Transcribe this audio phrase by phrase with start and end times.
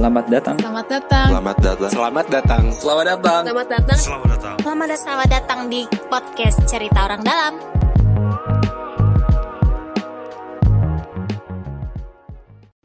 [0.00, 0.56] Selamat datang.
[0.56, 1.28] Selamat datang.
[1.28, 1.76] Selamat datang.
[1.92, 2.64] Selamat datang.
[2.72, 3.42] Selamat datang.
[3.44, 3.98] Selamat datang.
[4.00, 4.56] Selamat datang.
[4.64, 4.96] Selamat datang.
[4.96, 7.52] Selamat datang di podcast Cerita Orang Dalam.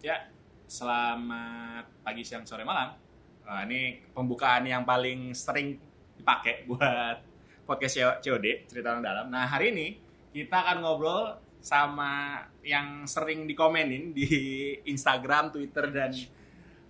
[0.03, 0.27] Ya,
[0.67, 2.99] selamat pagi, siang, sore, malam.
[3.47, 5.79] Nah, ini pembukaan yang paling sering
[6.19, 7.23] dipakai buat
[7.63, 9.31] podcast COD, Cerita Orang Dalam.
[9.31, 9.95] Nah, hari ini
[10.35, 14.27] kita akan ngobrol sama yang sering dikomenin di
[14.83, 16.11] Instagram, Twitter, dan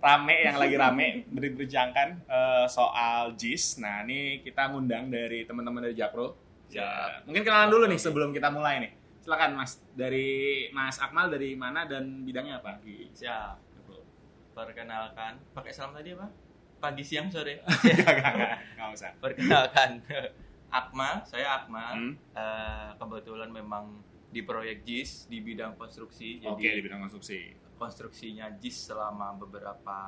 [0.00, 3.80] rame yang lagi rame berbincangkan eh, soal JIS.
[3.80, 6.36] Nah, ini kita ngundang dari teman-teman dari Jakpro.
[6.70, 8.92] Ya, mungkin kenalan dulu nih sebelum kita mulai nih.
[9.22, 12.78] Silakan Mas, dari Mas Akmal dari mana dan bidangnya apa?
[13.14, 13.58] Siap.
[14.56, 16.32] Perkenalkan, pakai salam tadi apa?
[16.76, 17.60] Pagi, siang, sore.
[17.64, 19.10] Enggak, enggak, enggak, enggak usah.
[19.20, 19.90] Perkenalkan,
[20.72, 21.92] Akmal, saya Akmal.
[21.96, 22.12] Hmm.
[22.36, 24.00] Eh, kebetulan memang
[24.30, 26.44] di proyek JIS di bidang konstruksi.
[26.44, 27.65] Jadi Oke, di bidang konstruksi.
[27.76, 29.98] Konstruksinya JIS selama beberapa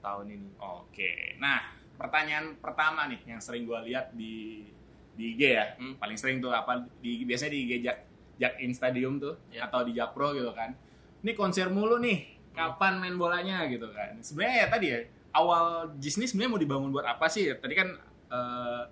[0.00, 0.48] tahun ini.
[0.60, 1.36] Oke.
[1.38, 1.60] Nah,
[1.96, 4.66] pertanyaan pertama nih yang sering gue lihat di
[5.16, 5.66] di IG ya.
[5.80, 5.96] Hmm.
[5.96, 7.98] Paling sering tuh apa di biasanya di IG Jak
[8.36, 9.64] Jak In Stadium tuh Ya.
[9.68, 10.76] atau di Jakpro gitu kan.
[11.24, 12.36] Ini konser mulu nih.
[12.52, 14.16] Kapan main bolanya gitu kan.
[14.20, 14.98] Sebenarnya ya tadi ya
[15.36, 17.48] awal JIS ini sebenarnya mau dibangun buat apa sih?
[17.52, 17.88] Tadi kan
[18.32, 18.82] eh,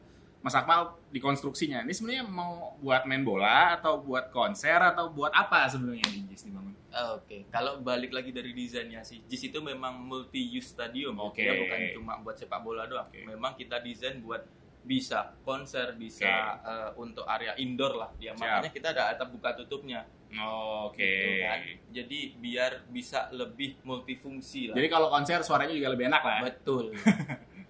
[0.45, 1.81] Mas Akmal di konstruksinya.
[1.89, 6.53] Ini sebenarnya mau buat main bola atau buat konser atau buat apa sebenarnya di JIS
[6.53, 6.74] dibangun?
[6.95, 11.13] Ah, Oke, kalau balik lagi dari desainnya sih, JIS itu memang multi-use stadium.
[11.13, 11.27] ya.
[11.27, 11.43] Oke.
[11.43, 13.11] Dia bukan cuma buat sepak bola doang.
[13.11, 13.27] Oke.
[13.27, 14.47] Memang kita desain buat
[14.81, 16.29] bisa konser, bisa
[16.61, 18.11] eh, untuk area indoor lah.
[18.13, 18.21] Siap.
[18.21, 20.07] Dia makanya kita ada atap buka tutupnya.
[20.35, 21.03] Oke.
[21.03, 21.59] gitu kan.
[21.91, 24.75] Jadi biar bisa lebih multifungsi lah.
[24.75, 26.39] Jadi kalau konser suaranya juga lebih enak lah.
[26.43, 26.95] betul.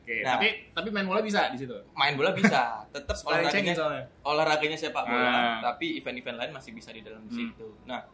[0.04, 0.36] Oke, Nah.
[0.36, 1.72] tapi tapi main bola bisa di situ.
[1.96, 3.72] Main bola bisa, tetap olahraganya
[4.20, 5.56] olahraganya sepak bola, Ah.
[5.64, 7.32] tapi event-event lain masih bisa di dalam Hmm.
[7.32, 7.72] situ.
[7.88, 8.04] Nah,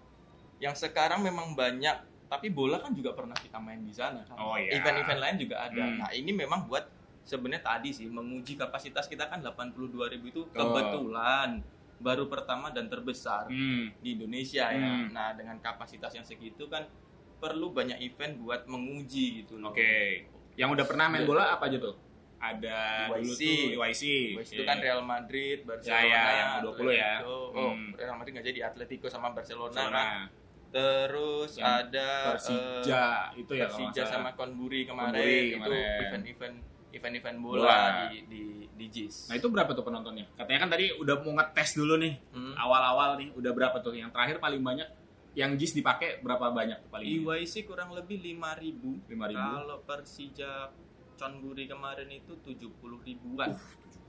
[0.60, 1.96] yang sekarang memang banyak,
[2.28, 4.36] tapi bola kan juga pernah kita main di sana kan.
[4.36, 4.76] Oh, iya.
[4.76, 5.82] Event-event lain juga ada.
[5.82, 5.98] Hmm.
[5.98, 6.84] Nah, ini memang buat
[7.22, 10.70] sebenarnya tadi sih menguji kapasitas kita kan 82.000 itu Oh.
[10.70, 11.64] kebetulan
[11.96, 13.92] baru pertama dan terbesar Hmm.
[13.98, 14.88] di Indonesia ya.
[15.00, 15.10] Hmm.
[15.10, 16.88] Nah, dengan kapasitas yang segitu kan
[17.36, 19.72] perlu banyak event buat menguji gitu loh.
[19.72, 20.24] Oke.
[20.54, 21.28] Yang udah pernah main Iya.
[21.28, 21.96] bola apa aja tuh?
[22.36, 23.42] Ada dulu YC.
[23.68, 24.02] tuh YC.
[24.32, 24.68] Habis itu Iya.
[24.68, 27.12] kan Real Madrid, Barcelona, Ya, ya, 20 ya.
[27.20, 27.92] Oh, Hmm.
[27.92, 29.68] Real Madrid nggak jadi Atletico sama Barcelona.
[29.68, 30.00] Barcelona.
[30.00, 30.20] kan.
[30.70, 36.56] Terus Yang ada Persija eh, itu ya Persija sama Konburi kemarin Konburi itu event-event
[36.90, 37.78] event-event bola, Bola.
[38.06, 39.28] di di di JIS.
[39.28, 40.26] Nah itu berapa tuh penontonnya?
[40.32, 42.54] Katanya kan tadi udah mau ngetes dulu nih Hmm.
[42.56, 43.92] awal-awal nih udah berapa tuh?
[43.92, 44.88] Yang terakhir paling banyak
[45.32, 47.06] yang JIS dipakai berapa banyak tuh paling?
[47.20, 49.06] EYC kurang lebih 5000.
[49.06, 49.34] 5.000.
[49.34, 50.50] Kalau Persija
[51.14, 52.66] Conburi kemarin itu 70
[53.00, 53.54] ribuan.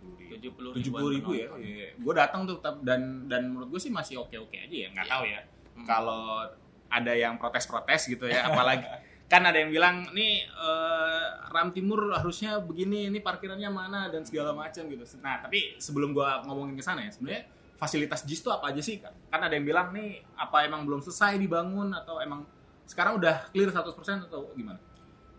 [0.01, 0.41] 70
[0.73, 2.01] tujuh puluh ribu ya, penonton.
[2.01, 5.13] gue datang tuh dan dan menurut gue sih masih oke oke aja ya nggak Iya.
[5.13, 5.41] tahu ya
[5.81, 5.87] Hmm.
[5.89, 6.45] kalau
[6.91, 8.85] ada yang protes protes gitu ya apalagi
[9.31, 14.51] kan ada yang bilang nih eh, Ram Timur harusnya begini ini parkirannya mana dan segala
[14.51, 17.47] macam gitu nah tapi sebelum gue ngomongin ke sana ya sebenarnya
[17.79, 20.99] fasilitas JIS tuh apa aja sih kan kan ada yang bilang nih apa emang belum
[21.01, 22.43] selesai dibangun atau emang
[22.85, 24.77] sekarang udah clear 100% atau gimana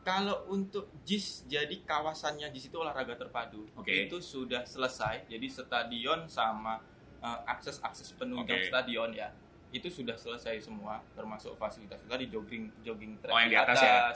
[0.02, 3.70] Kalau untuk JIS, jadi kawasannya JIS itu olahraga terpadu.
[3.78, 4.10] Oke.
[4.10, 5.30] Itu sudah selesai.
[5.30, 6.82] Jadi stadion sama
[7.22, 8.66] eh, akses-akses penunjang Oke.
[8.66, 9.30] stadion ya.
[9.72, 14.12] Itu sudah selesai semua, termasuk fasilitas tadi jogging jogging track Oh, yang di atas ya?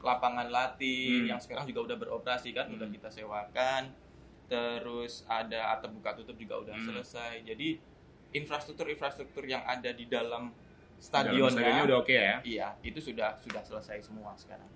[0.00, 1.36] lapangan latih Hmm.
[1.36, 2.94] yang sekarang juga udah beroperasi kan, udah Hmm.
[2.96, 3.92] kita sewakan.
[4.48, 6.86] Terus ada atap buka tutup juga udah Hmm.
[6.88, 7.44] selesai.
[7.44, 7.76] Jadi
[8.30, 10.54] infrastruktur-infrastruktur yang ada di dalam
[11.00, 14.68] Dalam stadionnya, stadionnya udah oke ya iya, itu sudah sudah selesai semua sekarang.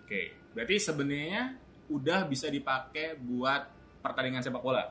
[0.00, 1.60] Oke, berarti sebenarnya
[1.92, 3.68] udah bisa dipakai buat
[4.00, 4.88] pertandingan sepak bola.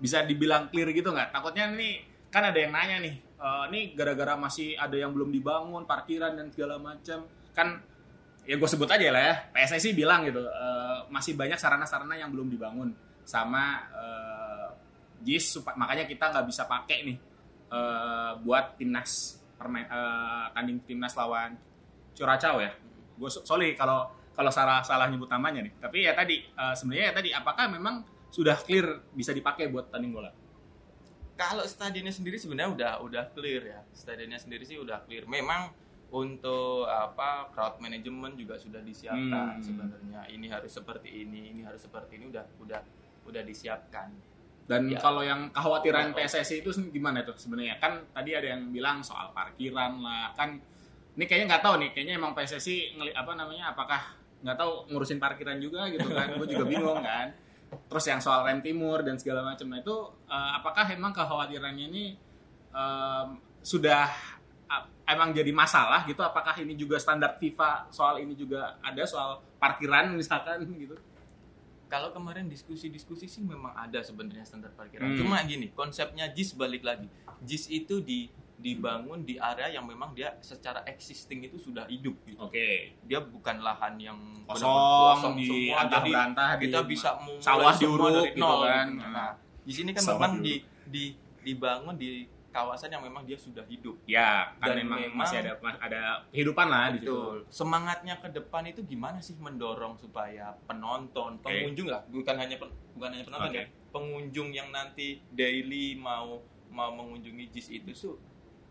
[0.00, 1.36] Bisa dibilang clear gitu nggak?
[1.36, 2.00] Takutnya nih
[2.32, 6.50] kan ada yang nanya nih, eh, ini gara-gara masih ada yang belum dibangun, parkiran dan
[6.50, 7.30] segala macam.
[7.54, 7.78] Kan
[8.46, 12.50] ya gue sebut aja lah ya, PSSI bilang gitu, eh, masih banyak sarana-sarana yang belum
[12.50, 12.90] dibangun
[13.26, 14.66] sama eh,
[15.26, 17.16] JIS, makanya kita nggak bisa pakai nih
[17.70, 21.58] eh, buat timnas permain, eh, tanding timnas lawan
[22.16, 22.72] Curacao ya.
[23.16, 25.72] Gue sorry kalau kalau salah salah nyebut namanya nih.
[25.80, 30.12] Tapi ya tadi eh, sebenarnya ya tadi apakah memang sudah clear bisa dipakai buat tanding
[30.12, 30.30] bola?
[31.36, 33.80] Kalau stadionnya sendiri sebenarnya udah udah clear ya.
[33.92, 35.28] Stadionnya sendiri sih udah clear.
[35.28, 35.68] Memang
[36.08, 39.62] untuk apa crowd management juga sudah disiapkan Hmm.
[39.62, 40.20] sebenarnya.
[40.26, 42.80] Ini harus seperti ini, ini harus seperti ini udah udah
[43.26, 44.08] udah disiapkan.
[44.66, 44.98] Dan Ya.
[44.98, 46.16] kalau yang kekhawatiran Oh.
[46.16, 47.78] PSSI itu gimana tuh sebenarnya?
[47.78, 50.32] Kan tadi ada yang bilang soal parkiran lah.
[50.32, 50.58] Kan
[51.12, 51.90] ini kayaknya nggak tahu nih.
[51.92, 53.70] Kayaknya emang PSSI ngeli apa namanya?
[53.70, 54.00] Apakah
[54.42, 56.32] nggak tahu ngurusin parkiran juga gitu kan?
[56.34, 57.28] Gue juga bingung kan.
[57.66, 59.66] Terus yang soal rem timur dan segala macam.
[59.70, 59.96] Nah itu
[60.26, 62.04] eh, apakah emang kekhawatirannya ini
[62.70, 63.28] em,
[63.64, 64.06] sudah
[64.70, 69.42] ap- emang jadi masalah gitu apakah ini juga standar FIFA soal ini juga ada soal
[69.58, 70.94] parkiran misalkan gitu
[71.86, 75.06] Kalau kemarin diskusi-diskusi sih memang ada sebenarnya standar parkiran.
[75.14, 75.18] Hmm.
[75.22, 77.06] Cuma gini, konsepnya JIS balik lagi.
[77.46, 78.26] JIS itu di
[78.56, 82.40] dibangun di area yang memang dia secara existing itu sudah hidup gitu.
[82.40, 82.68] oke
[83.04, 85.76] Dia bukan lahan yang kosong, benar-benar di semua.
[85.78, 88.86] antah Jadi berantah kita di- bisa memulai sawah diuruk dari gitu kan.
[89.06, 89.30] Nah,
[89.60, 90.54] di sini kan Sawah memang di,
[90.84, 91.04] di
[91.42, 92.10] dibangun di
[92.48, 94.00] kawasan yang memang dia sudah hidup.
[94.04, 97.36] ya kan Dan memang, memang- masih ada ada kehidupan lah di situ Betul.
[97.46, 103.08] Semangatnya ke depan itu gimana sih mendorong supaya penonton, pengunjung lah, bukan hanya pen- bukan
[103.10, 103.60] hanya penonton Oke.
[103.60, 108.16] ya, pengunjung yang nanti daily mau mau mengunjungi JIS itu tuh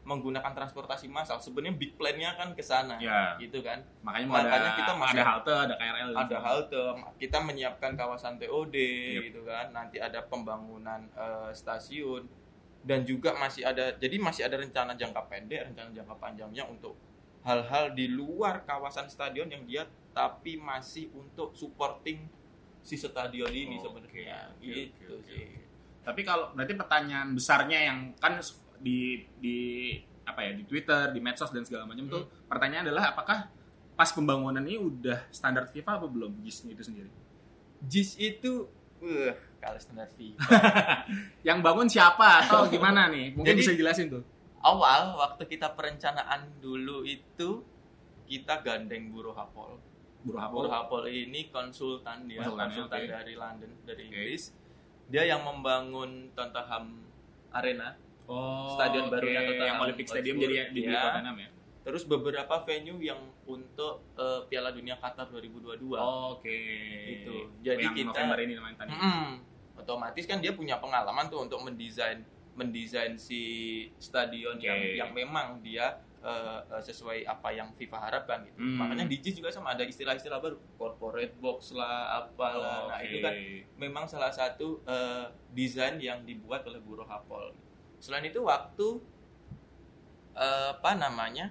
[0.06, 1.42] menggunakan transportasi massal.
[1.42, 2.96] Sebenarnya big plan-nya kan ke sana.
[2.96, 3.34] Ya.
[3.36, 3.82] Gitu kan.
[4.00, 6.84] makanya, Makanya ada kita masih- ada halte ada KRL Ada halte,
[7.18, 9.22] kita menyiapkan kawasan TOD Yep.
[9.26, 9.66] gitu kan.
[9.74, 12.30] Nanti ada pembangunan eh, stasiun
[12.86, 16.94] dan juga masih ada jadi masih ada rencana jangka pendek, rencana jangka panjangnya untuk
[17.42, 22.30] hal-hal di luar kawasan stadion yang dia tapi masih untuk supporting
[22.80, 25.34] si stadion ini Oke, sebenarnya oke, gitu oke, oke.
[25.34, 25.50] sih.
[26.06, 28.38] Tapi kalau berarti pertanyaan besarnya yang kan
[28.78, 29.00] di
[29.36, 29.58] di
[30.22, 32.48] apa ya di Twitter, di medsos dan segala macam tuh Hmm.
[32.48, 33.50] pertanyaan adalah apakah
[33.94, 37.12] pas pembangunan ini udah standar FIFA apa belum JIS itu sendiri?
[37.82, 38.68] JIS itu
[39.00, 40.36] uh, kalau standar FIFA.
[41.48, 43.32] Yang bangun siapa atau gimana nih?
[43.32, 44.24] Mungkin Jadi- bisa jelasin tuh.
[44.60, 47.62] Awal waktu kita perencanaan dulu itu
[48.26, 49.78] kita gandeng Bureau Hapol.
[50.26, 50.66] Buruh Hapol.
[50.66, 53.10] Hapol ini konsultan dia, Konsultan, konsultan oke.
[53.14, 54.10] dari London, dari Oke.
[54.10, 54.44] Inggris.
[55.06, 57.06] Dia yang membangun Tottenham
[57.54, 57.94] Arena,
[58.26, 59.12] Oh, Stadion oke.
[59.12, 61.00] barunya Tottenham yang Olympic Stadium jadi di Iya.
[61.00, 61.50] Tottenham ya.
[61.82, 65.94] terus beberapa venue yang untuk eh, Piala Dunia Qatar 2022.
[65.94, 66.58] Oke.
[67.08, 67.36] Gitu.
[67.62, 68.94] Jadi yang kita- November ini namanya tadi.
[69.76, 72.26] Otomatis kan dia punya pengalaman tuh untuk mendesain
[72.56, 73.44] mendesain si
[73.98, 74.64] stadion Oke.
[74.64, 78.58] yang yang memang dia eh, sesuai apa yang FIFA harapkan gitu.
[78.58, 78.82] Hmm.
[78.82, 82.90] Makanya di JIS juga sama ada istilah-istilah baru, corporate box lah, apalah.
[82.90, 83.06] Nah, Oke.
[83.06, 83.34] itu kan
[83.78, 87.54] memang salah satu eh, desain yang dibuat oleh Bureau Hapol.
[88.06, 89.02] Selain itu waktu
[90.38, 91.50] eh, apa namanya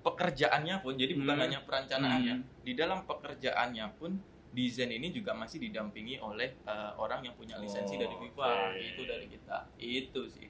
[0.00, 1.44] pekerjaannya pun, jadi bukan Hmm.
[1.44, 2.46] hanya perencanaannya, Hmm.
[2.62, 4.16] di dalam pekerjaannya pun
[4.54, 8.80] desain ini juga masih didampingi oleh eh, orang yang punya lisensi Oh, dari FIFA, oke.
[8.80, 10.46] itu dari kita, itu sih.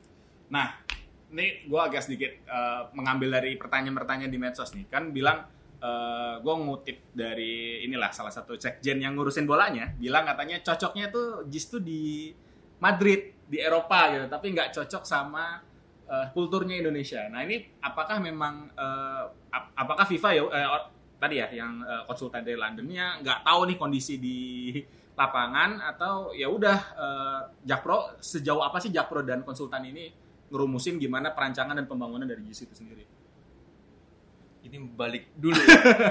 [0.53, 0.77] Nah,
[1.33, 4.87] ini gue agak sedikit eh, mengambil dari pertanyaan-pertanyaan di medsos nih.
[4.87, 5.51] Kan bilang
[6.41, 11.67] gue ngutip dari inilah salah satu sekjen yang ngurusin bolanya, bilang katanya cocoknya tuh JIS
[11.69, 12.33] tuh di
[12.85, 15.61] Madrid, di Eropa gitu, tapi nggak cocok sama
[16.09, 17.29] eh, kulturnya Indonesia.
[17.29, 20.89] Nah ini apakah memang eh, ap- apakah FIFA ya or-
[21.21, 24.39] tadi ya yang eh, konsultan dari Londonnya nggak tahu nih kondisi di
[25.15, 30.11] lapangan atau ya udah eh, Jakpro sejauh apa sih Jakpro dan konsultan ini
[30.51, 33.05] ngerumusin gimana perancangan dan pembangunan dari JIS itu sendiri.
[34.65, 35.57] Ini balik dulu.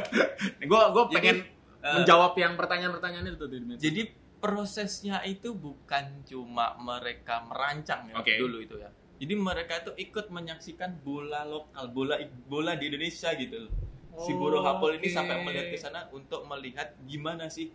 [0.69, 1.37] Gue gue Jadi, pengen
[1.81, 3.49] eh, menjawab yang pertanyaan-pertanyaan itu tuh.
[3.81, 4.01] Jadi
[4.43, 8.35] prosesnya itu bukan cuma mereka merancang ya Oke.
[8.35, 8.91] dulu itu ya.
[9.15, 13.73] Jadi mereka itu ikut menyaksikan bola lokal, bola bola di Indonesia gitu loh.
[14.19, 17.71] Si Bureau Hapol ini sampai melihat ke sana untuk melihat gimana sih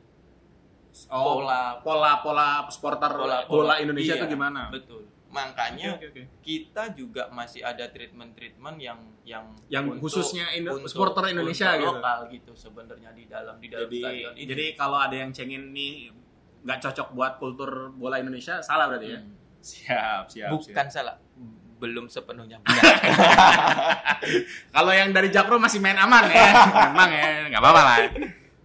[1.09, 3.11] oh, pola pola pola supporter
[3.49, 4.69] bola, Indonesia Iya, itu gimana?
[4.69, 5.09] Betul.
[5.29, 6.23] Makanya Oke, oke, oke.
[6.41, 11.93] kita juga masih ada treatment-treatment yang yang Yang khususnya Indo- untuk- supporter Indonesia untuk gitu.
[11.95, 14.47] lokal gitu sebenarnya di dalam di dalam Jadi stadion ini.
[14.47, 16.13] jadi kalau ada yang cengin nih
[16.63, 19.21] nggak cocok buat kultur bola Indonesia salah berarti ya?
[19.21, 19.35] Hmm.
[19.59, 20.51] Siap, siap.
[20.55, 20.95] bukan siap.
[21.03, 21.17] salah,
[21.83, 22.95] belum sepenuhnya benar.
[24.75, 26.49] Kalau yang dari Jakpro masih main aman ya,
[26.91, 27.99] memang ya, nggak apa-apa lah.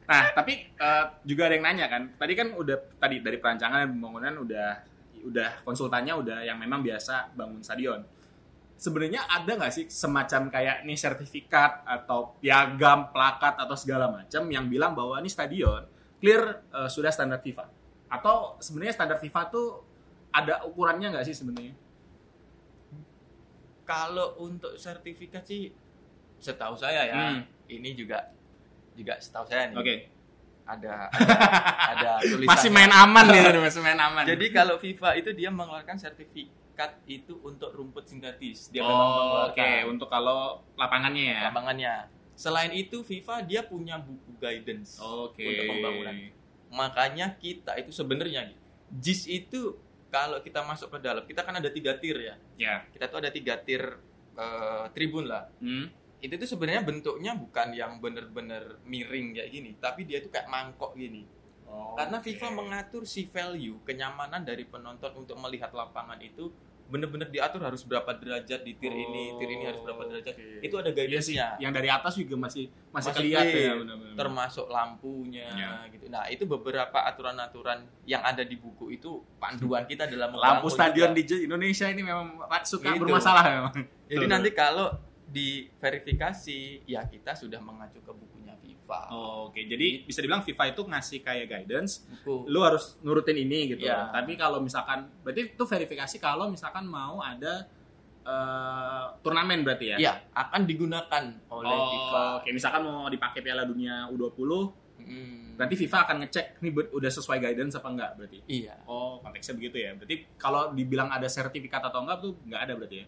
[0.03, 3.89] Nah, tapi eh, juga ada yang nanya kan, tadi kan udah tadi dari perancangan dan
[3.89, 4.69] pembangunan udah
[5.23, 8.01] udah konsultannya udah yang memang biasa bangun stadion.
[8.77, 14.67] Sebenarnya ada nggak sih semacam kayak nih sertifikat atau piagam, plakat atau segala macam yang
[14.67, 15.87] bilang bahwa ini stadion
[16.19, 17.82] clear eh, sudah standar FIFA?
[18.13, 19.81] Atau sebenarnya standar FIFA tuh
[20.29, 21.73] ada ukurannya nggak sih sebenarnya?
[23.83, 25.73] Kalau untuk sertifikat sih
[26.39, 27.41] setahu saya ya, Hmm.
[27.67, 28.31] ini juga
[28.93, 29.77] juga setahu saya nih.
[29.77, 29.95] Oke,
[30.63, 31.31] Ada ada,
[31.91, 32.47] ada tulisannya.
[32.47, 34.23] masih main aman gitu, masih main aman.
[34.23, 38.71] Jadi kalau FIFA itu dia mengeluarkan sertifikat itu untuk rumput sintetis.
[38.71, 40.39] Dia Oh, oke mengeluarkan untuk kalau
[40.73, 41.41] lapangannya ya.
[41.45, 41.93] lapangannya.
[42.33, 45.43] Selain itu FIFA dia punya buku guidance Oke.
[45.43, 46.15] untuk pembangunan.
[46.73, 48.49] Makanya kita itu sebenarnya
[48.89, 49.77] JIS itu
[50.13, 52.35] kalau kita masuk ke dalam kita kan ada tiga tier ya.
[52.57, 52.75] Ya.
[52.89, 53.97] Kita tuh ada tiga tier
[54.37, 55.49] eh, tribun lah.
[55.61, 55.89] Hmm.
[56.21, 60.95] Itu tuh sebenarnya bentuknya bukan yang bener-bener miring kayak gini, tapi dia tuh kayak mangkok
[60.95, 61.27] gini.
[61.67, 62.21] Oh, Karena.
[62.21, 66.53] FIFA mengatur si value kenyamanan dari penonton untuk melihat lapangan itu
[66.93, 70.29] bener-bener diatur harus berapa derajat di tir ini, tir ini harus berapa derajat.
[70.29, 70.61] Oke.
[70.61, 71.47] Itu ada Iya sih, guidance-nya.
[71.57, 73.73] yang dari atas juga masih masih, Masih kelihatan ya
[74.13, 75.89] termasuk lampunya Ya.
[75.89, 76.05] gitu.
[76.05, 79.09] Nah, itu beberapa aturan-aturan yang ada di buku itu
[79.41, 81.33] panduan kita dalam lampu stadion juga.
[81.33, 83.01] di Indonesia ini memang suka Gitu.
[83.01, 83.73] bermasalah memang.
[84.05, 84.29] Jadi Betul.
[84.29, 84.93] nanti kalau
[85.33, 89.01] diverifikasi ya kita sudah mengacu ke bukunya FIFA.
[89.09, 92.45] Oh, Oke, jadi bisa dibilang FIFA itu ngasih kayak guidance, Buku.
[92.47, 93.83] lu harus nurutin ini gitu.
[93.83, 94.09] Iya.
[94.09, 97.65] Tapi kalau misalkan, berarti itu verifikasi kalau misalkan mau ada
[98.23, 99.97] eh, turnamen berarti ya?
[99.99, 102.23] Ya, akan digunakan oleh Oh, FIFA.
[102.39, 107.35] Oke, misalkan mau dipakai Piala Dunia U20, Mm, berarti FIFA akan ngecek nih udah sesuai
[107.37, 108.39] guidance apa enggak berarti.
[108.47, 108.77] iya.
[108.87, 109.91] Oh, konteksnya begitu ya.
[109.91, 113.07] Berarti kalau dibilang ada sertifikat atau enggak tuh enggak ada berarti ya?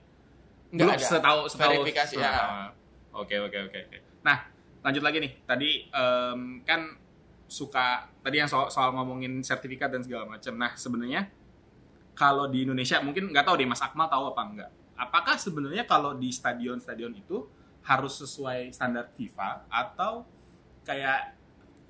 [0.74, 1.06] Nggak Belum ada.
[1.06, 2.32] Setahu, setahu Verifikasi, ya.
[2.32, 2.70] Ah,
[3.16, 3.98] Oke oke oke oke.
[4.28, 4.38] Nah
[4.84, 5.32] lanjut lagi nih.
[5.48, 6.82] Tadi em, kan
[7.48, 10.54] suka tadi yang soal, soal ngomongin sertifikat dan segala macam.
[10.60, 11.32] Nah sebenarnya
[12.16, 14.72] kalau di Indonesia mungkin nggak tahu deh Mas Akmal tahu apa enggak.
[14.96, 17.44] Apakah sebenarnya kalau di stadion-stadion itu
[17.86, 20.26] harus sesuai standar FIFA atau
[20.88, 21.36] kayak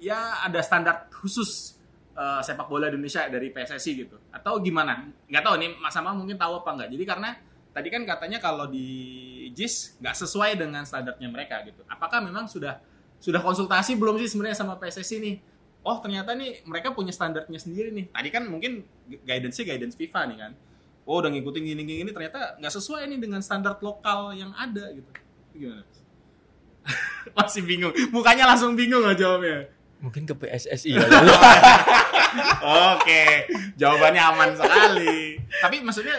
[0.02, 1.78] ya ada standar khusus
[2.14, 5.10] eh, sepak bola Indonesia dari PSSI gitu atau gimana?
[5.26, 6.90] Nggak tahu nih Mas Akmal mungkin tahu apa enggak.
[6.94, 7.30] Jadi karena
[7.76, 8.88] tadi kan katanya kalau di
[9.52, 11.84] JIS nggak sesuai dengan standarnya mereka gitu.
[11.92, 12.80] Apakah memang sudah
[13.20, 15.36] sudah konsultasi belum sih sebenarnya sama PSSI nih?
[15.84, 18.08] Oh ternyata nih mereka punya standarnya sendiri nih.
[18.16, 18.88] Tadi kan mungkin
[19.28, 20.52] guidance-nya guidance FIFA nih kan.
[21.04, 25.12] Oh udah ngikutin gini-gini ternyata nggak sesuai nih dengan standar lokal yang ada gitu.
[25.52, 25.84] Itu Gimana?
[27.38, 27.92] Masih bingung.
[28.16, 29.68] Mukanya langsung bingung nggak jawabnya.
[30.00, 31.04] Mungkin ke PSSI ya.
[32.96, 33.48] Oke,
[33.80, 35.40] jawabannya aman sekali.
[35.64, 36.14] Tapi maksudnya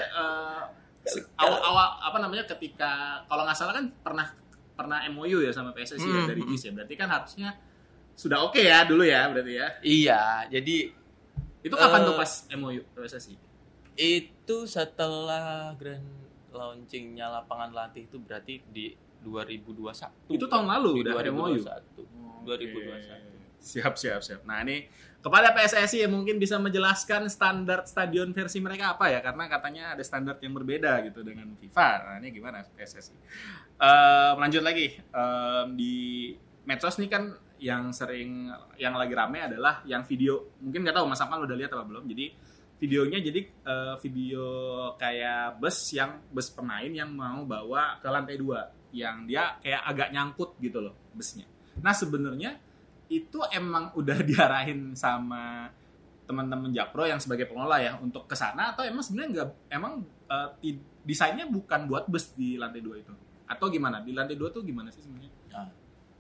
[1.09, 2.91] eh, awal-awal apa namanya ketika
[3.25, 4.27] kalau nggak salah kan pernah
[4.73, 6.29] pernah MOU ya sama PSSI ya Hmm.
[6.29, 6.73] dari JIS ya.
[6.73, 7.49] Berarti kan harusnya
[8.13, 9.69] sudah oke ya dulu ya berarti ya.
[9.81, 10.93] iya, jadi
[11.61, 13.35] Itu kapan Eh, tuh pas MOU PSSI?
[13.95, 16.05] itu setelah grand
[16.51, 20.31] launchingnya lapangan latih itu berarti di 2021.
[20.31, 21.57] Itu tahun lalu Di udah MOU.
[21.59, 22.45] 2021.
[22.45, 23.36] 2021.
[23.67, 24.47] Siap, siap, siap.
[24.47, 24.87] Nah, ini
[25.19, 29.19] kepada PSSI yang mungkin bisa menjelaskan standar stadion versi mereka apa ya?
[29.19, 31.89] Karena katanya ada standar yang berbeda gitu dengan FIFA.
[32.07, 33.15] Nah, ini gimana PSSI?
[33.77, 35.95] Eh, lanjut lagi Em, di
[36.63, 40.55] medsos nih kan yang sering yang lagi rame adalah yang video.
[40.63, 42.07] Mungkin nggak tahu Mas Akmal udah lihat apa belum.
[42.07, 42.27] Jadi
[42.77, 44.47] videonya jadi eh, video
[44.95, 50.09] kayak bus yang bus pemain yang mau bawa ke lantai dua yang dia kayak agak
[50.13, 51.49] nyangkut gitu loh busnya.
[51.81, 52.61] Nah sebenarnya
[53.09, 55.71] itu emang udah diarahin sama
[56.27, 59.93] teman-teman Jakpro yang sebagai pengelola ya untuk ke sana atau emang sebenarnya nggak emang
[60.59, 63.15] ti- desainnya bukan buat bus di lantai dua itu
[63.47, 65.31] atau gimana di lantai dua tuh gimana sih sebenarnya?
[65.55, 65.71] Nah,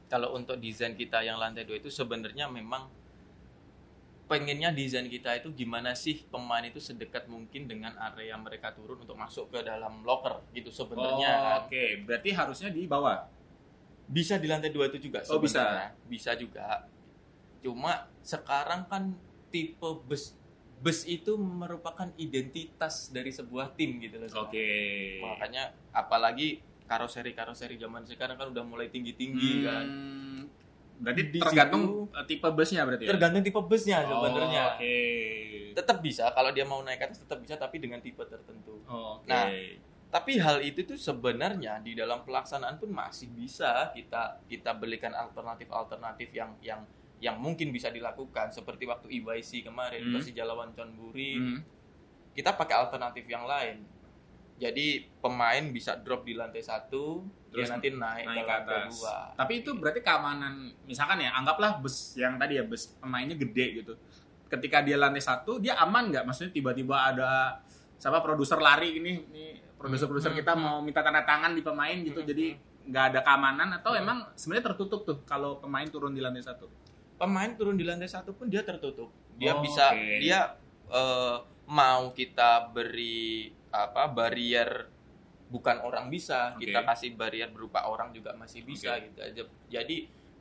[0.06, 2.86] kalau untuk desain kita yang lantai dua itu sebenarnya memang
[4.26, 9.14] pengennya desain kita itu gimana sih pemain itu sedekat mungkin dengan area mereka turun untuk
[9.14, 11.58] masuk ke dalam locker gitu sebenarnya Oh, kan.
[11.66, 13.22] Oke, berarti harusnya di bawah.
[14.06, 15.60] Bisa di lantai dua itu juga Oh, bisa.
[15.60, 15.88] sebenarnya.
[16.06, 16.86] Bisa juga.
[17.58, 19.14] Cuma sekarang kan
[19.48, 20.34] tipe bus
[20.76, 24.46] bus itu merupakan identitas dari sebuah tim gitu loh.
[24.46, 24.68] Oke.
[25.18, 29.84] Makanya apalagi karoseri-karoseri zaman sekarang kan udah mulai tinggi-tinggi kan.
[29.84, 30.40] Hmm,
[31.00, 33.10] berarti Di tergantung eh, tipe busnya berarti ya?
[33.10, 34.62] Tergantung tipe busnya Oh, sebenarnya.
[34.76, 34.96] Oke.
[35.74, 38.78] Tetap bisa kalau dia mau naik atas tetap bisa tapi dengan tipe tertentu.
[38.86, 39.26] Oh, Oke.
[39.26, 39.48] Nah,
[40.16, 46.32] Tapi hal itu tuh sebenarnya di dalam pelaksanaan pun masih bisa kita kita belikan alternatif-alternatif
[46.32, 46.80] yang yang
[47.20, 50.12] yang mungkin bisa dilakukan seperti waktu EYC kemarin Hmm.
[50.16, 51.60] Persija lawan Chonburi Hmm.
[52.32, 53.84] kita pakai alternatif yang lain
[54.56, 57.20] jadi pemain bisa drop di lantai satu
[57.52, 58.88] Terus dia nanti naik, naik ke lantai atas.
[58.96, 60.54] dua Tapi itu berarti keamanan,
[60.84, 63.92] misalkan ya, anggaplah bus yang tadi ya bus pemainnya gede gitu.
[64.48, 66.24] Ketika dia lantai satu, dia aman nggak?
[66.28, 67.60] Maksudnya tiba-tiba ada
[67.96, 69.50] siapa produser lari ini, nih
[69.86, 70.60] produser-produser Hmm, kita hmm.
[70.60, 72.46] mau minta tanda tangan di pemain gitu, Hmm, jadi
[72.86, 76.66] nggak ada keamanan atau emang sebenarnya tertutup tuh kalau pemain turun di lantai satu.
[77.16, 80.20] pemain turun di lantai satu pun dia tertutup dia Oh, bisa oke.
[80.20, 80.52] dia
[80.86, 84.84] eh, mau kita beri apa barrier
[85.48, 86.68] bukan orang bisa Oke.
[86.68, 89.08] kita kasih barrier berupa orang juga masih bisa Oke.
[89.08, 89.96] gitu aja jadi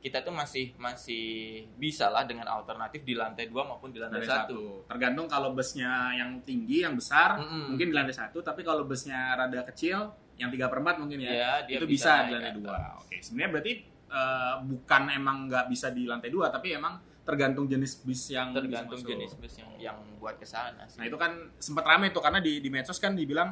[0.06, 1.26] kita tuh masih masih
[1.74, 4.86] bisa lah dengan alternatif di lantai dua maupun di lantai, Lantai satu.
[4.86, 4.86] satu.
[4.86, 7.74] Tergantung kalau busnya yang tinggi, yang besar, Mm-mm.
[7.74, 8.38] mungkin di lantai satu.
[8.38, 12.22] Tapi kalau busnya rada kecil, yang tiga per empat mungkin ya, Ya, dia itu bisa
[12.22, 12.78] bisa, di lantai dua.
[13.02, 13.72] Oke, sebenarnya berarti
[14.06, 16.94] eh, bukan emang nggak bisa di lantai dua, tapi emang
[17.26, 21.02] tergantung jenis bis yang tergantung jenis bus yang yang buat ke sana sih.
[21.02, 23.50] Nah itu kan sempat rame tuh karena di di medsos kan dibilang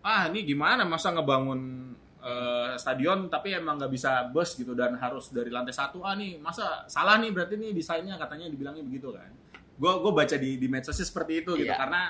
[0.00, 5.28] ah ini gimana masa ngebangun eh, stadion tapi emang nggak bisa bus gitu dan harus
[5.28, 9.32] dari lantai satu ah nih masa salah nih berarti nih desainnya katanya dibilangnya begitu kan.
[9.80, 11.80] Gue gue baca di di medsosnya seperti itu gitu Iya.
[11.80, 12.02] karena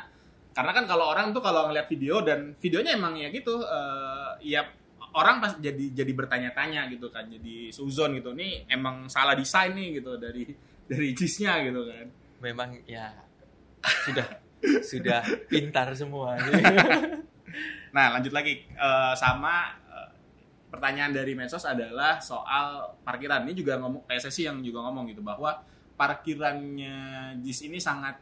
[0.50, 4.67] karena kan kalau orang tuh kalau ngeliat video dan videonya emang ya gitu eh, ya
[5.11, 10.02] orang pas jadi jadi bertanya-tanya gitu kan jadi suzon gitu nih emang salah desain nih
[10.02, 10.47] gitu dari
[10.87, 12.07] dari cheese-nya gitu kan
[12.43, 13.14] memang ya
[14.07, 14.26] sudah
[14.83, 16.35] sudah pintar semua
[17.95, 19.76] nah lanjut lagi Eh, sama
[20.70, 23.42] pertanyaan dari medsos adalah soal parkiran.
[23.44, 25.60] Ini juga ngomong PSSI yang juga ngomong gitu bahwa
[25.94, 26.96] parkirannya
[27.42, 28.16] JIS ini sangat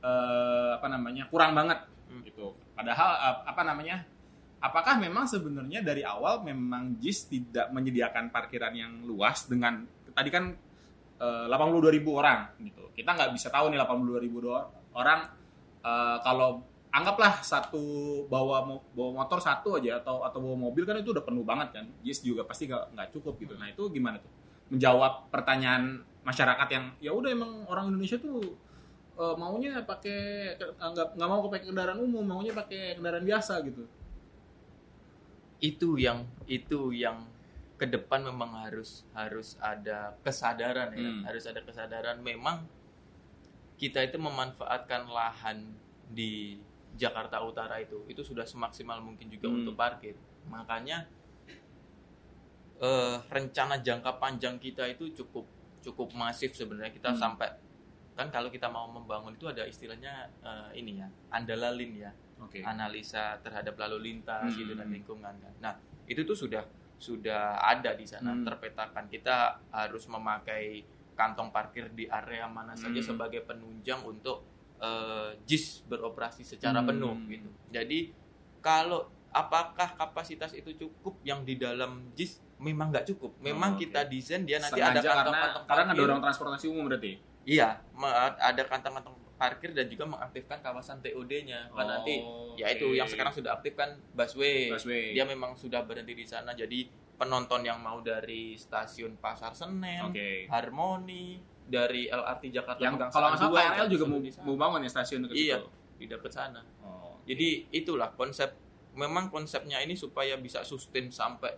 [0.00, 2.20] eh, apa namanya kurang banget Hmm.
[2.20, 2.52] gitu.
[2.76, 4.04] Padahal apa namanya
[4.60, 10.52] apakah memang sebenarnya dari awal memang JIS tidak menyediakan parkiran yang luas dengan tadi kan
[11.18, 12.92] eh, 82 ribu orang gitu.
[12.94, 15.26] Kita nggak bisa tahu nih 82 ribu do- orang
[15.80, 16.60] eh, kalau
[16.94, 17.82] anggaplah satu
[18.30, 18.62] bawa
[18.94, 21.86] bawa motor satu aja atau atau bawa mobil kan itu udah penuh banget kan.
[22.06, 23.58] JIS juga pasti nggak cukup gitu.
[23.58, 24.30] Nah itu gimana tuh?
[24.70, 28.40] Menjawab pertanyaan masyarakat yang ya udah emang orang Indonesia tuh
[29.18, 30.18] eh, maunya pakai
[30.54, 33.82] ke- nggak nggak mau pakai kendaraan umum maunya pakai kendaraan biasa gitu.
[35.58, 37.26] Itu yang itu yang
[37.74, 41.02] ke depan memang harus harus ada kesadaran ya.
[41.02, 41.22] Hmm.
[41.26, 42.22] harus ada kesadaran.
[42.22, 42.70] Memang
[43.74, 45.74] kita itu memanfaatkan lahan
[46.06, 46.62] di
[46.94, 49.62] Jakarta Utara itu itu sudah semaksimal mungkin juga Hmm.
[49.62, 50.14] untuk parkir
[50.46, 51.06] makanya
[52.76, 55.46] eh, rencana jangka panjang kita itu cukup
[55.80, 57.20] cukup masif sebenarnya kita Hmm.
[57.20, 57.48] sampai
[58.14, 63.38] kan kalau kita mau membangun itu ada istilahnya eh, ini ya andalalin ya oke analisa
[63.40, 64.58] terhadap lalu lintas Hmm.
[64.58, 65.54] gitu dan lingkungan kan.
[65.60, 65.74] Nah,
[66.04, 66.62] itu tuh sudah
[66.94, 68.42] sudah ada di sana Hmm.
[68.44, 69.06] terpetakan.
[69.06, 69.36] Kita
[69.70, 70.82] harus memakai
[71.14, 73.08] kantong parkir di area mana saja Hmm.
[73.14, 74.42] sebagai penunjang untuk
[74.84, 76.88] eh, JIS beroperasi secara Hmm.
[76.88, 77.48] penuh gitu.
[77.70, 78.12] Jadi
[78.58, 79.00] kalau
[79.30, 83.34] apakah kapasitas itu cukup yang di dalam JIS memang nggak cukup.
[83.40, 83.82] Memang Oh, oke.
[83.82, 85.90] kita desain dia nanti Sengaja ada karena kantong-kantong karena parkir.
[85.92, 87.12] ngedorong transportasi umum berarti
[87.44, 87.76] Iya,
[88.40, 91.68] ada kantong-kantong parkir dan juga mengaktifkan kawasan TOD-nya.
[91.68, 92.24] Kan nanti
[92.56, 94.70] ya itu yang sekarang sudah aktif kan busway.
[94.70, 95.12] Busway.
[95.12, 96.52] Dia memang sudah berhenti di sana.
[96.52, 103.32] Jadi penonton yang mau dari stasiun Pasar Senen, oke Harmoni, dari LRT Jakarta yang kalau
[103.32, 105.56] nggak salah KRL juga mau, mau bangun ya stasiun dekat Iya.
[105.58, 105.68] situ.
[105.94, 106.58] di dekat sana.
[106.80, 108.50] Oh, Jadi itulah konsep
[108.92, 111.54] memang konsepnya ini supaya bisa sustain sampai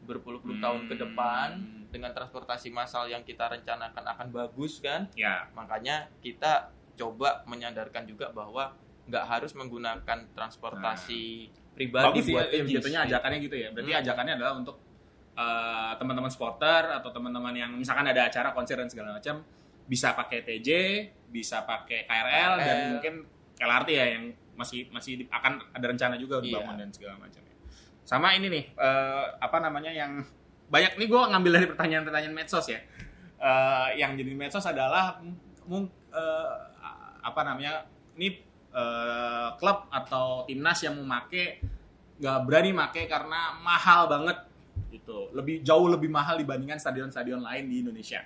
[0.00, 0.64] berpuluh-puluh Hmm.
[0.64, 1.48] tahun ke depan
[1.88, 5.06] dengan transportasi massal yang kita rencanakan akan bagus kan.
[5.14, 8.72] ya Makanya kita coba menyadarkan juga bahwa
[9.04, 14.00] nggak harus menggunakan transportasi pribadi bagus ya, buat ya, jatuhnya ajakannya gitu ya berarti Hmm.
[14.00, 14.76] ajakannya adalah untuk
[15.34, 19.42] eh, teman-teman supporter atau teman-teman yang misalkan ada acara konser dan segala macam
[19.84, 20.68] bisa pakai TJ
[21.28, 22.88] bisa pakai KRL dan KRL.
[22.92, 23.14] mungkin
[23.56, 26.44] LRT ya yang masih masih di- akan ada rencana juga Iya.
[26.48, 27.42] dibangun dan segala macam
[28.02, 30.22] sama ini nih eh, apa namanya yang
[30.66, 32.80] banyak nih gue ngambil dari pertanyaan-pertanyaan medsos ya
[33.36, 35.20] Eh, yang jadi medsos adalah
[35.64, 36.54] mung- eh,
[37.20, 38.40] apa namanya ini
[39.54, 41.60] klub atau timnas yang mau make
[42.16, 44.38] nggak berani make karena mahal banget
[44.94, 45.34] gitu.
[45.34, 48.22] Lebih jauh lebih mahal dibandingkan stadion-stadion lain di Indonesia.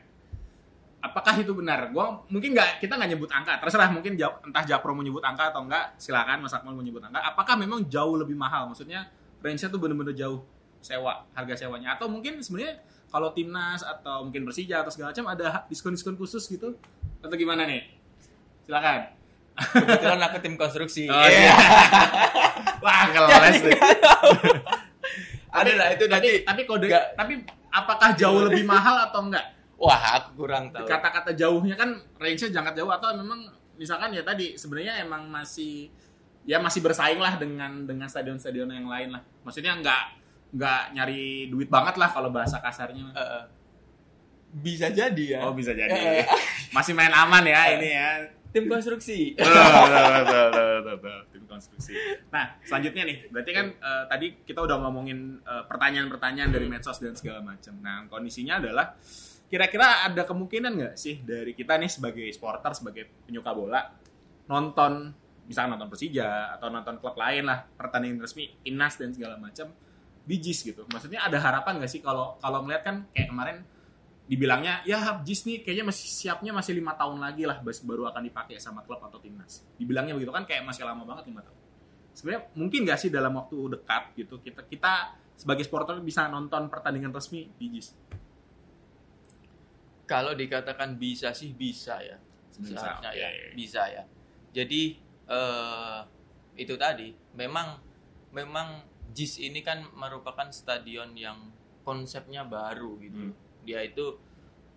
[0.98, 1.94] Apakah itu benar?
[1.94, 3.56] Gua mungkin nggak kita nggak nyebut angka.
[3.62, 7.00] Terserah mungkin jawab- entah Japro mau nyebut angka atau enggak silakan Mas Akmal mau nyebut
[7.00, 7.22] angka.
[7.22, 8.66] Apakah memang jauh lebih mahal?
[8.68, 9.06] Maksudnya
[9.40, 10.42] range-nya tuh bener-bener jauh
[10.82, 11.94] sewa harga sewanya.
[11.94, 16.74] Atau mungkin sebenarnya kalau timnas atau mungkin Persija atau segala macam ada diskon-diskon khusus gitu?
[17.22, 17.88] Atau gimana nih?
[18.66, 19.14] Silakan.
[19.58, 21.10] Kebetulan aku tim konstruksi.
[21.10, 21.50] Oh, iya.
[22.84, 23.78] Wah, ngeles deh.
[25.48, 26.32] Ada lah itu tapi, nanti.
[26.44, 27.06] tapi kode Nggak.
[27.16, 27.34] tapi
[27.72, 29.46] apakah jauh lebih mahal atau enggak?
[29.78, 30.84] Wah, aku kurang tahu.
[30.90, 33.46] Kata-kata jauhnya kan range-nya jangka jauh atau memang
[33.78, 35.86] misalkan ya tadi sebenarnya emang masih
[36.42, 39.22] ya masih bersaing lah dengan dengan stadion-stadion yang lain lah.
[39.46, 40.18] Maksudnya enggak
[40.50, 43.12] enggak nyari duit banget lah kalau bahasa kasarnya.
[43.14, 43.44] Eh.
[44.48, 45.40] bisa jadi ya.
[45.44, 46.24] Oh, bisa jadi.
[46.24, 46.26] Eh.
[46.72, 48.10] Masih main aman ya ini ya.
[48.52, 49.36] Tim konstruksi.
[51.32, 51.92] Tim konstruksi.
[52.32, 57.14] Nah, selanjutnya nih, berarti kan eh, tadi kita udah ngomongin eh, pertanyaan-pertanyaan dari medsos dan
[57.14, 57.76] segala macam.
[57.80, 58.96] Nah, kondisinya adalah
[59.48, 63.80] kira-kira ada kemungkinan nggak sih dari kita nih sebagai supporter, sebagai penyuka bola,
[64.44, 65.08] nonton,
[65.48, 69.72] misalnya nonton Persija atau nonton klub lain lah, pertandingan resmi, timnas dan segala macam,
[70.28, 70.84] bijis gitu.
[70.92, 73.56] Maksudnya ada harapan nggak sih kalau kalau melihat kan kayak kemarin
[74.28, 78.60] dibilangnya ya JIS nih kayaknya masih siapnya masih lima tahun lagi lah baru akan dipakai
[78.60, 81.56] sama klub atau timnas dibilangnya begitu kan kayak masih lama banget lima tahun
[82.12, 87.14] sebenarnya mungkin gak sih dalam waktu dekat gitu kita kita sebagai supporter bisa nonton pertandingan
[87.14, 87.94] resmi di JIS
[90.08, 92.16] Kalau dikatakan bisa sih bisa ya.
[92.48, 94.02] Seharusnya ya, bisa ya.
[94.56, 94.96] Jadi
[95.28, 96.00] eh
[96.56, 97.76] itu tadi memang
[98.32, 101.52] memang JIS ini kan merupakan stadion yang
[101.84, 103.30] konsepnya baru gitu.
[103.30, 103.47] Hmm.
[103.68, 104.16] Dia itu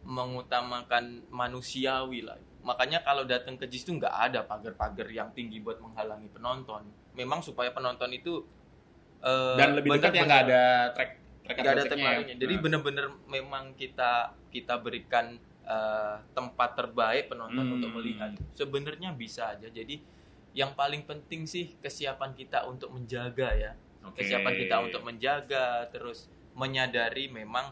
[0.03, 2.35] mengutamakan manusiawi lah.
[2.61, 7.39] makanya kalau datang ke JIS itu nggak ada pagar-pagar yang tinggi buat menghalangi penonton memang
[7.39, 8.45] supaya penonton itu
[9.19, 12.05] eh, Dan lebih dekat yang nggak benar-benar- ada track track nggak ada track ya.
[12.07, 12.35] larinya.
[12.35, 12.61] Jadi Nah.
[12.61, 14.11] bener-bener memang kita
[14.47, 17.75] kita berikan eh, tempat terbaik penonton Hmm.
[17.77, 18.33] untuk melihat.
[18.51, 19.65] Sebenarnya bisa aja.
[19.67, 20.01] Jadi
[20.51, 23.71] yang paling penting sih kesiapan kita untuk menjaga ya.
[24.03, 24.19] Oke.
[24.19, 27.71] Kesiapan kita untuk menjaga terus menyadari memang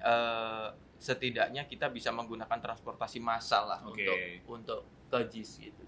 [0.00, 0.68] eh,
[1.00, 4.04] setidaknya kita bisa menggunakan transportasi massal lah Oke.
[4.04, 4.18] untuk
[4.60, 5.82] untuk ke JIS gitu.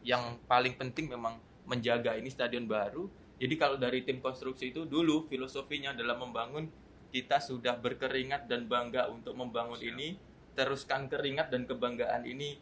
[0.00, 1.36] Yang paling penting memang
[1.68, 3.08] menjaga ini stadion baru.
[3.36, 6.70] Jadi kalau dari tim konstruksi itu dulu filosofinya adalah membangun
[7.12, 9.90] kita sudah berkeringat dan bangga untuk membangun Siap.
[9.94, 10.18] ini,
[10.58, 12.58] teruskan keringat dan kebanggaan ini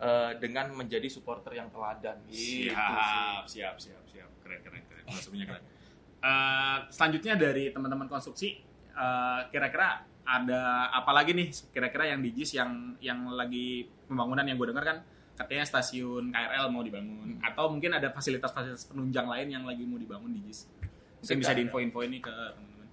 [0.00, 2.16] eh, dengan menjadi supporter yang teladan.
[2.30, 2.72] Gitu sih.
[2.72, 4.30] Siap, siap, siap, siap.
[4.40, 5.04] Keren, keren, keren.
[5.04, 5.64] Filosofinya keren.
[6.20, 8.60] Eh, selanjutnya dari teman-teman konstruksi,
[8.92, 14.54] eh, kira-kira ada apa lagi nih kira-kira yang di JIS yang yang lagi pembangunan yang
[14.54, 14.98] gue dengar kan
[15.34, 20.30] katanya stasiun KRL mau dibangun atau mungkin ada fasilitas-fasilitas penunjang lain yang lagi mau dibangun
[20.30, 20.70] di JIS.
[21.20, 22.88] Mungkin bisa diinfo-info ini ke teman-teman.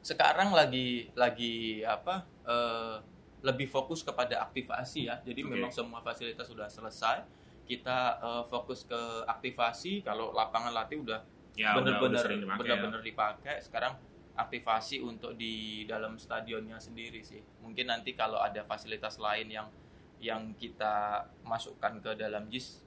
[0.00, 2.96] sekarang lagi lagi apa eh,
[3.44, 5.50] lebih fokus kepada aktivasi ya jadi Oke.
[5.52, 7.26] memang semua fasilitas sudah selesai
[7.68, 11.20] kita eh, fokus ke aktivasi kalau lapangan latih udah
[11.56, 13.00] Ya, benar-benar sering dipakai ya.
[13.00, 13.96] dipakai sekarang
[14.36, 19.68] aktivasi untuk di dalam stadionnya sendiri sih mungkin nanti kalau ada fasilitas lain yang
[20.16, 22.80] yang kita masukkan ke dalam JIS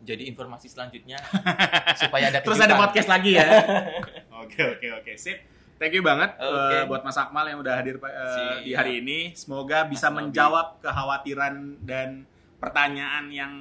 [0.00, 1.16] jadi informasi selanjutnya
[2.00, 3.46] supaya ada Terus ada podcast lagi ya.
[4.44, 5.40] Oke oke oke sip.
[5.80, 8.60] Thank you banget eh, buat Mas Akmal yang udah hadir eh, Siap.
[8.60, 9.32] di hari ini.
[9.32, 10.16] Semoga bisa Mas Nabi.
[10.28, 12.28] menjawab kekhawatiran dan
[12.60, 13.52] pertanyaan yang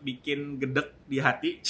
[0.00, 1.60] bikin gedek di hati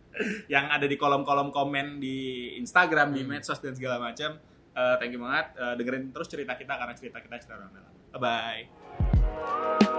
[0.54, 2.16] yang ada di kolom-kolom komen di
[2.56, 3.36] Instagram, di Hmm.
[3.36, 4.40] medsos dan segala macam
[4.78, 5.50] uh, thank you banget.
[5.58, 7.82] Uh, dengerin terus cerita kita karena cerita kita cerita ramai
[8.14, 9.97] bye bye